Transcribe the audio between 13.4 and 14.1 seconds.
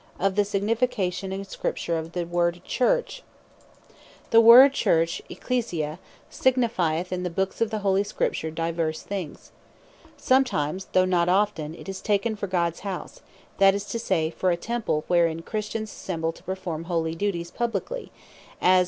that is to